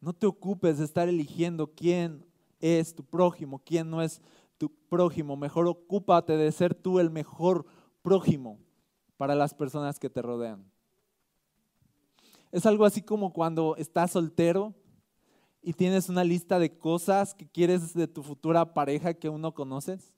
[0.00, 2.26] No te ocupes de estar eligiendo quién
[2.58, 4.20] es tu prójimo, quién no es
[4.58, 5.36] tu prójimo.
[5.36, 7.66] Mejor ocúpate de ser tú el mejor
[8.02, 8.58] prójimo
[9.16, 10.64] para las personas que te rodean.
[12.50, 14.74] Es algo así como cuando estás soltero
[15.62, 20.12] y tienes una lista de cosas que quieres de tu futura pareja que uno conoces.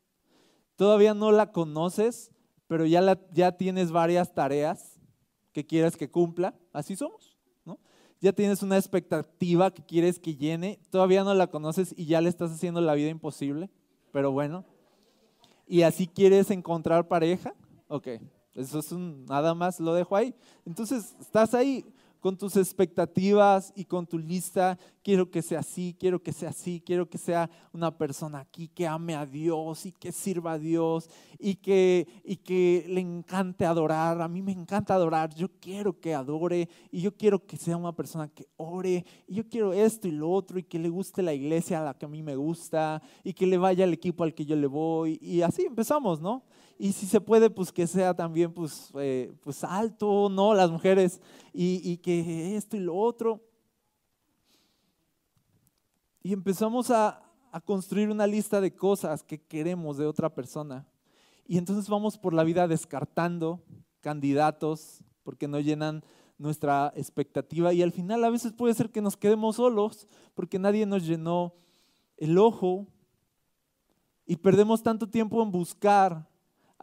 [0.77, 2.33] Todavía no la conoces,
[2.67, 4.99] pero ya, ya tienes varias tareas
[5.53, 6.55] que quieres que cumpla.
[6.73, 7.79] Así somos, ¿no?
[8.21, 10.81] Ya tienes una expectativa que quieres que llene.
[10.91, 13.71] Todavía no la conoces y ya le estás haciendo la vida imposible,
[14.13, 14.65] pero bueno.
[15.67, 17.55] ¿Y así quieres encontrar pareja?
[17.87, 18.09] Ok,
[18.55, 20.35] eso es un, nada más lo dejo ahí.
[20.65, 21.85] Entonces, estás ahí
[22.25, 24.79] con tus expectativas y con tu lista.
[25.03, 28.87] Quiero que sea así, quiero que sea así, quiero que sea una persona aquí que
[28.87, 34.23] ame a Dios y que sirva a Dios y que, y que le encante adorar.
[34.23, 37.95] A mí me encanta adorar, yo quiero que adore y yo quiero que sea una
[37.95, 41.35] persona que ore y yo quiero esto y lo otro y que le guste la
[41.35, 44.33] iglesia a la que a mí me gusta y que le vaya al equipo al
[44.33, 45.19] que yo le voy.
[45.21, 46.43] Y así empezamos, ¿no?
[46.79, 50.55] Y si se puede, pues que sea también pues, eh, pues alto, ¿no?
[50.55, 51.21] Las mujeres,
[51.53, 53.41] y, que esto y lo otro.
[56.23, 60.87] Y empezamos a, a construir una lista de cosas que queremos de otra persona.
[61.47, 63.63] Y entonces vamos por la vida descartando
[64.01, 66.05] candidatos porque no llenan
[66.39, 70.85] nuestra expectativa y al final a veces puede ser que nos quedemos solos porque nadie
[70.85, 71.55] nos llenó
[72.17, 72.87] el ojo
[74.27, 76.29] y perdemos tanto tiempo en buscar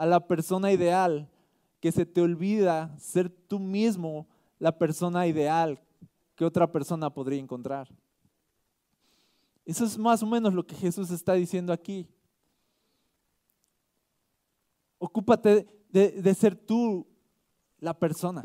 [0.01, 1.29] a la persona ideal,
[1.79, 5.79] que se te olvida ser tú mismo la persona ideal
[6.33, 7.87] que otra persona podría encontrar.
[9.63, 12.09] Eso es más o menos lo que Jesús está diciendo aquí.
[14.97, 17.05] Ocúpate de, ser tú
[17.77, 18.43] la persona,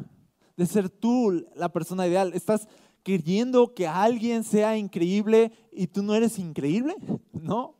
[0.58, 2.34] de ser tú la persona ideal.
[2.34, 2.68] ¿Estás
[3.02, 6.96] queriendo que alguien sea increíble y tú no eres increíble?
[7.32, 7.76] No.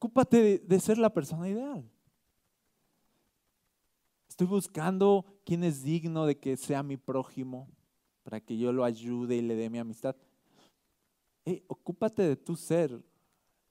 [0.00, 1.86] Ocúpate de, ser la persona ideal.
[4.30, 7.68] Estoy buscando quién es digno de que sea mi prójimo
[8.22, 10.16] para que yo lo ayude y le dé mi amistad.
[11.66, 12.98] ocúpate de tu ser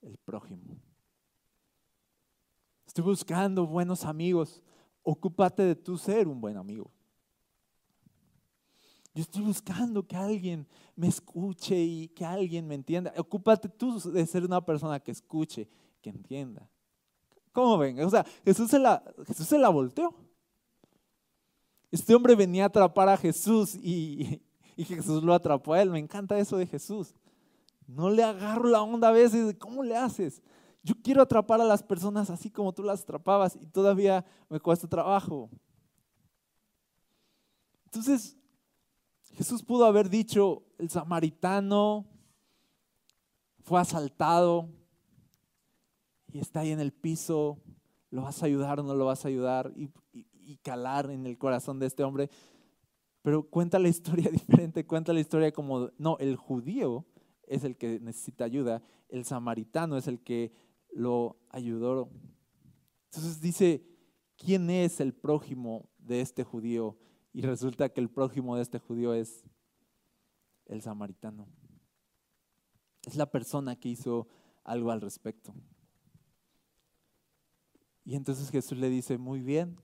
[0.04, 0.78] el prójimo.
[2.86, 4.62] Estoy buscando buenos amigos.
[5.02, 6.92] Ocúpate de tu ser un buen amigo.
[9.16, 13.12] Yo estoy buscando que alguien me escuche y que alguien me entienda.
[13.18, 15.68] Ocúpate tú de ser una persona que escuche
[16.02, 16.70] que entienda.
[17.52, 18.00] ¿Cómo ven?
[18.02, 20.14] O sea, Jesús se la, Jesús se la volteó.
[21.92, 24.42] Este hombre venía a atrapar a Jesús y,
[24.76, 25.90] y Jesús lo atrapó a él.
[25.90, 27.14] Me encanta eso de Jesús.
[27.88, 29.56] No le agarro la onda a veces.
[29.58, 30.42] ¿Cómo le haces?
[30.84, 34.88] Yo quiero atrapar a las personas así como tú las atrapabas y todavía me cuesta
[34.88, 35.50] trabajo.
[37.86, 38.38] Entonces,
[39.34, 42.06] Jesús pudo haber dicho, el samaritano
[43.64, 44.70] fue asaltado
[46.32, 47.60] y está ahí en el piso,
[48.10, 49.72] ¿lo vas a ayudar o no lo vas a ayudar?
[49.76, 52.30] Y, y calar en el corazón de este hombre.
[53.22, 57.06] Pero cuenta la historia diferente, cuenta la historia como, no, el judío
[57.48, 60.52] es el que necesita ayuda, el samaritano es el que
[60.92, 62.10] lo ayudó.
[63.06, 63.84] Entonces dice,
[64.38, 66.98] ¿quién es el prójimo de este judío?
[67.34, 69.44] Y resulta que el prójimo de este judío es
[70.66, 71.48] el samaritano.
[73.06, 74.28] Es la persona que hizo
[74.64, 75.54] algo al respecto.
[78.10, 79.78] Y entonces Jesús le dice, muy bien,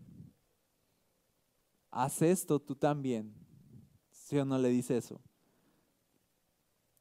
[1.92, 3.32] haz esto tú también.
[4.10, 5.22] ¿Sí o no le dice eso?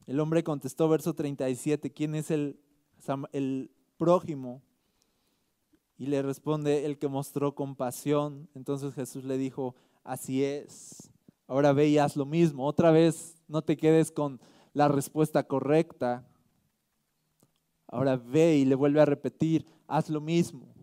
[0.04, 2.60] El hombre contestó, verso 37, ¿quién es el,
[3.32, 4.60] el prójimo?
[5.96, 8.50] Y le responde, el que mostró compasión.
[8.54, 11.10] Entonces Jesús le dijo, así es.
[11.46, 12.66] Ahora ve y haz lo mismo.
[12.66, 14.42] Otra vez, no te quedes con
[14.74, 16.28] la respuesta correcta.
[17.86, 20.73] Ahora ve y le vuelve a repetir, haz lo mismo.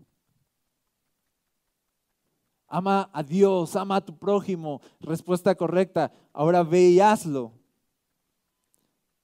[2.74, 4.80] Ama a Dios, ama a tu prójimo.
[4.98, 6.10] Respuesta correcta.
[6.32, 7.52] Ahora ve y hazlo.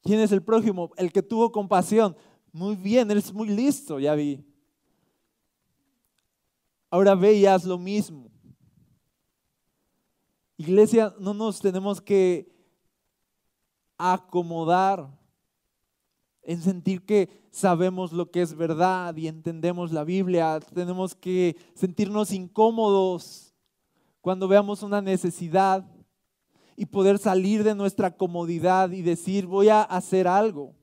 [0.02, 0.90] ¿Quién es el prójimo?
[0.98, 2.14] El que tuvo compasión.
[2.52, 4.44] Muy bien, él es muy listo, ya vi.
[6.90, 8.30] Ahora ve y haz lo mismo.
[10.58, 12.54] Iglesia, no nos tenemos que
[13.96, 15.08] acomodar
[16.48, 20.58] en sentir que sabemos lo que es verdad y entendemos la Biblia.
[20.60, 23.54] Tenemos que sentirnos incómodos
[24.22, 25.86] cuando veamos una necesidad
[26.74, 30.74] y poder salir de nuestra comodidad y decir, voy a hacer algo.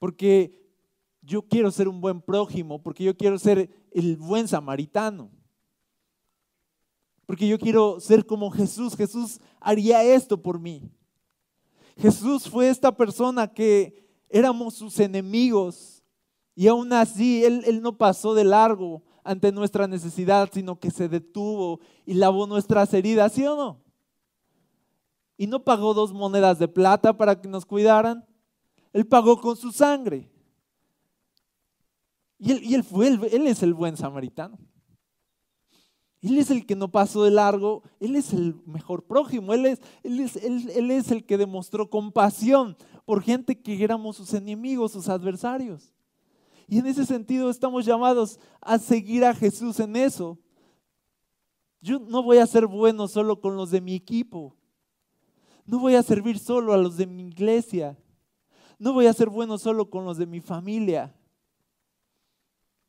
[0.00, 0.68] Porque
[1.22, 5.30] yo quiero ser un buen prójimo, porque yo quiero ser el buen samaritano.
[7.24, 8.96] Porque yo quiero ser como Jesús.
[8.96, 10.90] Jesús haría esto por mí.
[11.96, 16.02] Jesús fue esta persona que éramos sus enemigos
[16.54, 21.08] y aún así él, él no pasó de largo ante nuestra necesidad, sino que se
[21.08, 23.82] detuvo y lavó nuestras heridas, ¿sí o no?
[25.36, 28.24] Y no pagó dos monedas de plata para que nos cuidaran,
[28.92, 30.30] él pagó con su sangre.
[32.38, 34.58] Y él, y él fue, él es el buen samaritano.
[36.22, 39.80] Él es el que no pasó de largo, Él es el mejor prójimo, Él es,
[40.02, 45.08] él es, él, es el que demostró compasión por gente que éramos sus enemigos, sus
[45.08, 45.92] adversarios.
[46.68, 50.38] Y en ese sentido estamos llamados a seguir a Jesús en eso.
[51.80, 54.56] Yo no voy a ser bueno solo con los de mi equipo.
[55.64, 57.96] No voy a servir solo a los de mi iglesia.
[58.78, 61.14] No voy a ser bueno solo con los de mi familia.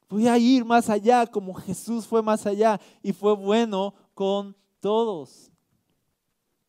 [0.10, 5.52] Voy a ir más allá como Jesús fue más allá y fue bueno con todos.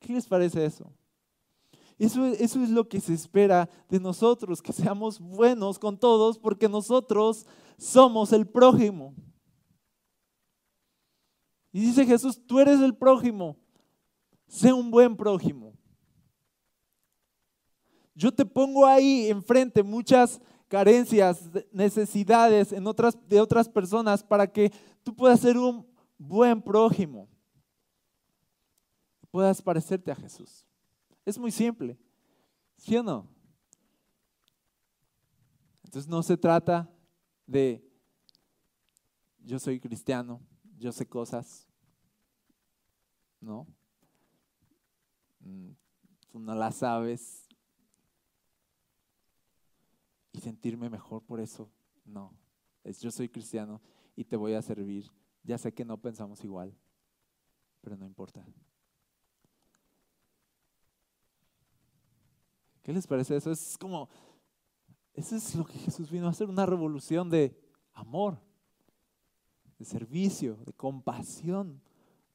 [0.01, 0.93] ¿Qué les parece eso?
[1.99, 7.45] Eso, es lo que se espera de nosotros, que seamos buenos con todos porque nosotros
[7.77, 9.15] somos el prójimo.
[11.73, 13.57] Y dice Jesús, tú eres el prójimo,
[14.47, 15.75] sé un buen prójimo.
[18.15, 24.71] Yo te pongo ahí enfrente muchas carencias, necesidades en otras, de otras personas para que
[25.03, 25.87] tú puedas ser un
[26.19, 27.29] buen prójimo.
[29.31, 30.65] Puedas parecerte a Jesús.
[31.25, 31.99] Es muy simple.
[32.77, 33.29] ¿Sí o no?
[35.85, 36.89] Entonces no se trata
[37.47, 37.83] de
[39.39, 40.41] yo soy cristiano,
[40.79, 41.67] yo sé cosas.
[43.41, 43.67] ¿No?
[45.41, 45.71] Mm,
[46.31, 47.48] tú no las sabes,
[50.39, 51.69] y sentirme mejor por eso.
[52.05, 52.33] No,
[52.85, 53.81] es yo soy cristiano
[54.17, 55.11] y te voy a servir.
[55.43, 56.75] Ya sé que no pensamos igual,
[57.81, 58.45] pero no importa.
[62.83, 63.51] ¿Qué les parece eso?
[63.51, 64.09] Es como,
[65.13, 67.55] eso es lo que Jesús vino a hacer, una revolución de
[67.93, 68.39] amor,
[69.79, 71.83] de servicio, de compasión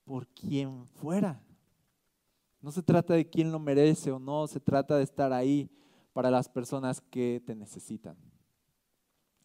[0.03, 1.41] por quien fuera.
[2.61, 5.69] No se trata de quién lo merece o no, se trata de estar ahí
[6.13, 8.15] para las personas que te necesitan.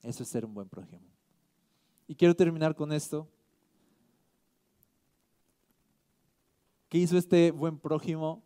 [0.03, 1.03] Eso es ser un buen prójimo.
[2.07, 3.27] Y quiero terminar con esto.
[6.89, 8.43] ¿Qué hizo este buen prójimo?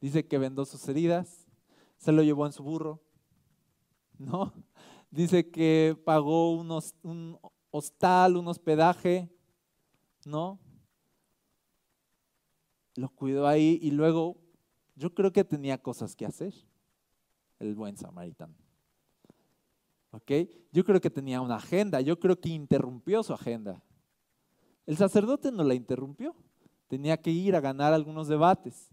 [0.00, 1.46] Dice que vendó sus heridas,
[1.96, 3.00] se lo llevó en su burro.
[4.18, 4.52] ¿No?
[5.10, 6.70] Dice que pagó un
[7.70, 9.30] hostal, un hospedaje.
[10.24, 10.58] ¿No?
[12.96, 14.38] Lo cuidó ahí y luego
[14.94, 16.54] yo creo que tenía cosas que hacer
[17.58, 18.54] el buen samaritano.
[20.10, 20.32] ¿Ok?
[20.72, 23.82] Yo creo que tenía una agenda, yo creo que interrumpió su agenda.
[24.86, 26.34] El sacerdote no la interrumpió,
[26.88, 28.90] tenía que ir a ganar algunos debates,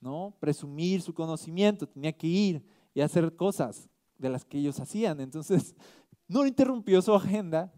[0.00, 0.36] ¿no?
[0.38, 3.88] Presumir su conocimiento, tenía que ir y hacer cosas
[4.18, 5.20] de las que ellos hacían.
[5.20, 5.74] Entonces,
[6.28, 7.72] no interrumpió su agenda,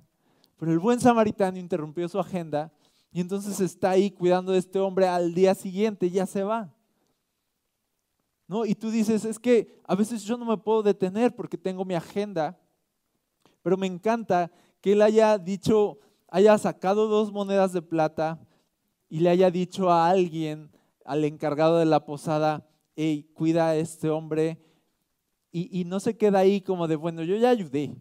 [0.58, 2.72] pero el buen samaritano interrumpió su agenda
[3.12, 6.75] y entonces está ahí cuidando de este hombre al día siguiente, ya se va.
[8.48, 8.64] ¿No?
[8.64, 11.94] Y tú dices, es que a veces yo no me puedo detener porque tengo mi
[11.94, 12.58] agenda,
[13.62, 18.40] pero me encanta que él haya dicho, haya sacado dos monedas de plata
[19.08, 20.70] y le haya dicho a alguien,
[21.04, 24.60] al encargado de la posada, hey, cuida a este hombre.
[25.50, 27.96] Y, y no se queda ahí como de, bueno, yo ya ayudé,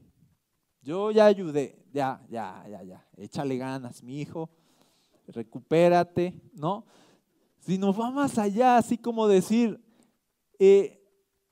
[0.82, 4.50] yo ya ayudé, ya, ya, ya, ya, échale ganas, mi hijo,
[5.28, 6.86] recupérate, ¿no?
[7.60, 9.80] Sino va más allá, así como decir,
[10.60, 11.02] eh,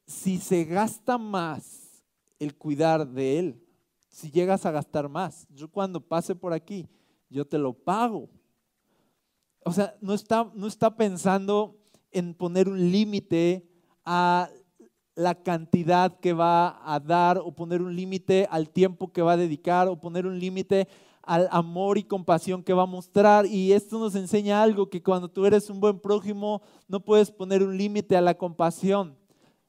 [0.06, 2.04] si se gasta más
[2.40, 3.64] el cuidar de él,
[4.10, 6.88] si llegas a gastar más, yo cuando pase por aquí,
[7.30, 8.30] yo te lo pago.
[9.66, 11.80] O sea, no está, no está pensando
[12.12, 13.68] en poner un límite
[14.06, 14.50] a
[15.16, 19.38] la cantidad que va a dar o poner un límite al tiempo que va a
[19.38, 20.88] dedicar o poner un límite
[21.24, 23.46] al amor y compasión que va a mostrar.
[23.46, 27.64] Y esto nos enseña algo, que cuando tú eres un buen prójimo no puedes poner
[27.64, 29.18] un límite a la compasión.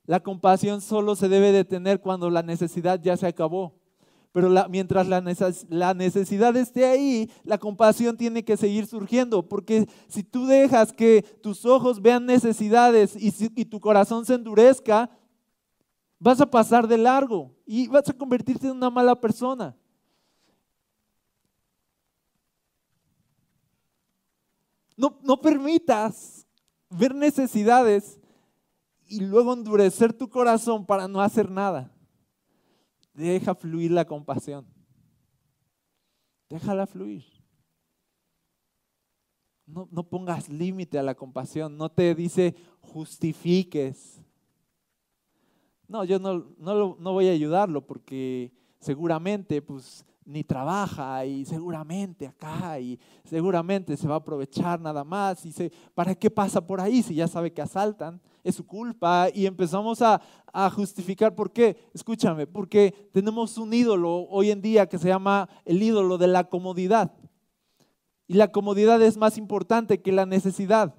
[0.07, 3.75] La compasión solo se debe de tener cuando la necesidad ya se acabó.
[4.33, 5.23] Pero mientras la,
[5.69, 9.49] la necesidad esté ahí, la compasión tiene que seguir surgiendo.
[9.49, 15.09] Porque si tú dejas que tus ojos vean necesidades y, y tu corazón se endurezca,
[16.19, 19.77] vas a pasar de largo y vas a convertirte en una mala persona.
[24.97, 26.47] No, no permitas
[26.89, 28.21] ver necesidades
[29.07, 31.93] y luego endurecer tu corazón para no hacer nada.
[33.13, 34.67] Deja fluir la compasión.
[36.49, 37.25] Déjala fluir.
[39.67, 41.77] No, no pongas límite a la compasión.
[41.77, 44.21] No te dice justifiques.
[45.89, 52.27] No, yo no, no, no voy a ayudarlo porque seguramente pues ni trabaja y seguramente
[52.27, 56.81] acá y seguramente se va a aprovechar nada más y se, ¿para qué pasa por
[56.81, 58.21] ahí si ya sabe que asaltan?
[58.43, 60.21] Es su culpa y empezamos a,
[60.53, 61.77] a justificar por qué.
[61.95, 66.45] Escúchame, porque tenemos un ídolo hoy en día que se llama el ídolo de la
[66.45, 67.13] comodidad.
[68.27, 70.95] Y la comodidad es más importante que la necesidad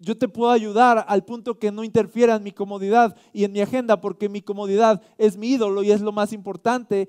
[0.00, 3.60] yo te puedo ayudar al punto que no interfiera en mi comodidad y en mi
[3.60, 7.08] agenda, porque mi comodidad es mi ídolo y es lo más importante.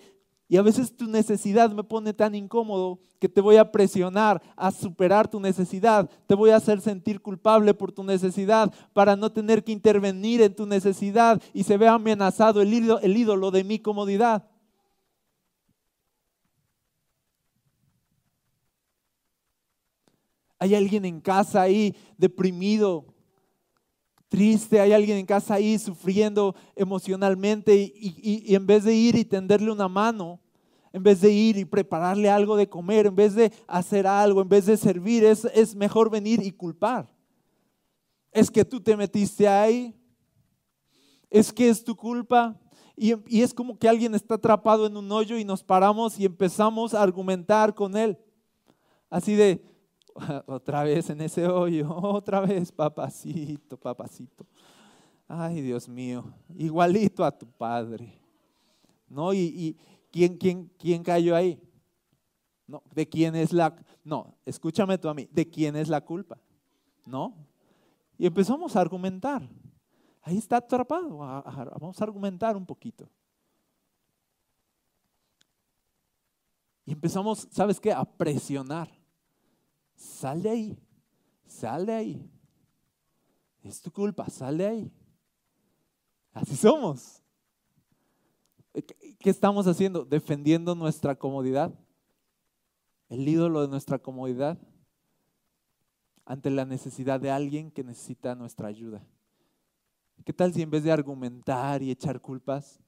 [0.49, 4.71] Y a veces tu necesidad me pone tan incómodo que te voy a presionar a
[4.71, 6.09] superar tu necesidad.
[6.27, 10.53] Te voy a hacer sentir culpable por tu necesidad para no tener que intervenir en
[10.53, 14.50] tu necesidad y se vea amenazado el ídolo, el ídolo de mi comodidad.
[20.61, 23.07] Hay alguien en casa ahí deprimido,
[24.29, 29.71] triste, hay alguien en casa ahí sufriendo emocionalmente y, en vez de ir y tenderle
[29.71, 30.39] una mano,
[30.93, 34.49] en vez de ir y prepararle algo de comer, en vez de hacer algo, en
[34.49, 37.11] vez de servir, es, es mejor venir y culpar.
[38.31, 39.95] Es que tú te metiste ahí,
[41.31, 42.55] es que es tu culpa.
[42.95, 46.25] Y, y es como que alguien está atrapado en un hoyo y nos paramos y
[46.25, 48.15] empezamos a argumentar con él.
[49.09, 49.71] Así de,
[50.45, 54.45] otra vez en ese hoyo, otra vez, papacito, papacito.
[55.27, 58.19] Ay, Dios mío, igualito a tu padre.
[59.07, 59.33] ¿No?
[59.33, 59.77] ¿Y,
[60.11, 61.61] quién, quién, quién cayó ahí?
[62.67, 66.37] No, ¿de quién es la No, escúchame tú a mí, ¿de quién es la culpa?
[67.05, 67.35] ¿No?
[68.17, 69.47] Y empezamos a argumentar.
[70.21, 71.17] Ahí está atrapado.
[71.17, 73.09] Vamos a argumentar un poquito.
[76.85, 77.91] Y empezamos, ¿sabes qué?
[77.91, 79.00] A presionar.
[80.01, 80.79] Sal de ahí,
[81.45, 82.31] sal de ahí.
[83.61, 84.91] Es tu culpa, sal de ahí.
[86.33, 87.21] Así somos.
[88.73, 90.03] ¿Qué estamos haciendo?
[90.03, 91.71] Defendiendo nuestra comodidad.
[93.09, 94.57] El ídolo de nuestra comodidad
[96.25, 99.05] ante la necesidad de alguien que necesita nuestra ayuda.
[100.25, 102.79] ¿Qué tal si en vez de argumentar y echar culpas,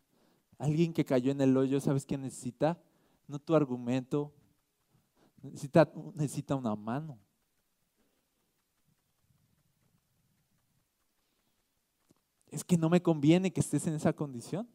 [0.57, 2.81] alguien que cayó en el hoyo, ¿sabes qué necesita?
[3.27, 4.33] No tu argumento,
[5.43, 7.19] Necesita, necesita una mano.
[12.47, 14.69] Es que no me conviene que estés en esa condición.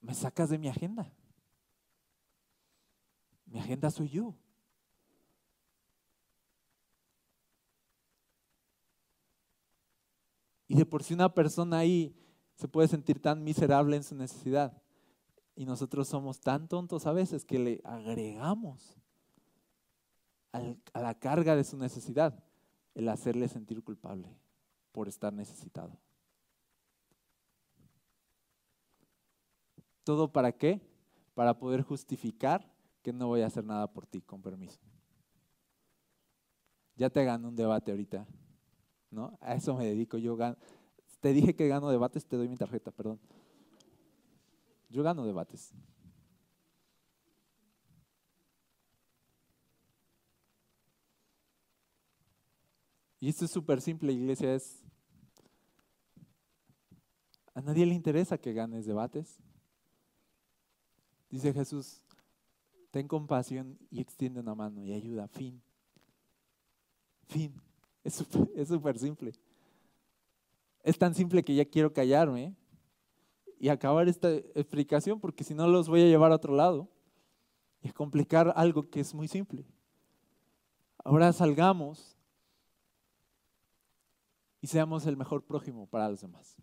[0.00, 1.10] Me sacas de mi agenda.
[3.46, 4.34] Mi agenda soy yo.
[10.68, 12.14] Y de por sí una persona ahí
[12.54, 14.83] se puede sentir tan miserable en su necesidad.
[15.56, 18.96] Y nosotros somos tan tontos a veces que le agregamos
[20.52, 22.44] a la carga de su necesidad
[22.94, 24.28] el hacerle sentir culpable
[24.92, 25.98] por estar necesitado.
[30.04, 30.80] ¿Todo para qué?
[31.34, 34.78] Para poder justificar que no voy a hacer nada por ti, con permiso.
[36.96, 38.26] Ya te gano un debate ahorita,
[39.10, 39.36] ¿no?
[39.40, 40.18] A eso me dedico.
[40.18, 40.36] Yo
[41.20, 43.18] te dije que gano debates, te doy mi tarjeta, perdón.
[44.94, 45.72] Yo gano debates.
[53.18, 54.84] Y esto es súper simple, iglesia, es...
[57.54, 59.40] A nadie le interesa que ganes debates.
[61.28, 62.00] Dice Jesús,
[62.92, 65.26] ten compasión y extiende una mano y ayuda.
[65.26, 65.60] Fin.
[67.26, 67.52] Fin.
[68.04, 68.14] Es
[68.68, 69.32] súper simple.
[70.84, 72.54] Es tan simple que ya quiero callarme
[73.64, 76.86] y acabar esta explicación porque si no los voy a llevar a otro lado
[77.80, 79.64] y complicar algo que es muy simple.
[81.02, 82.14] Ahora salgamos
[84.60, 86.58] y seamos el mejor prójimo para los demás.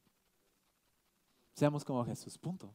[1.55, 2.71] Seamos como Jesús, punto.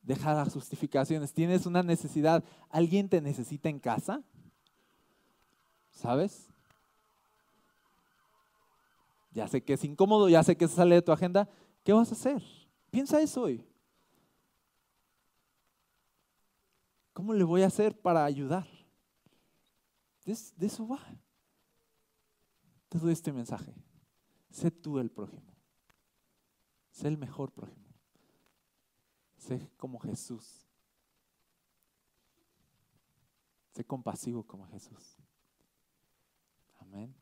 [0.00, 1.34] Deja las justificaciones.
[1.34, 2.42] Tienes una necesidad.
[2.70, 4.22] ¿Alguien te necesita en casa?
[5.90, 6.48] ¿Sabes?
[9.32, 11.50] Ya sé que es incómodo, ya sé que se sale de tu agenda.
[11.82, 12.42] ¿Qué vas a hacer?
[12.90, 13.66] Piensa eso hoy.
[17.12, 18.66] ¿Cómo le voy a hacer para ayudar?
[20.24, 21.00] De, eso va.
[22.88, 23.74] Te doy este mensaje.
[24.50, 25.52] Sé tú el prójimo.
[26.90, 27.88] Sé el mejor prójimo.
[29.36, 30.66] Sé como Jesús.
[33.72, 35.16] Sé compasivo como Jesús.
[36.78, 37.21] Amén.